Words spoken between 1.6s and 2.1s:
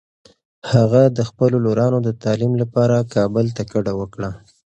لورانو د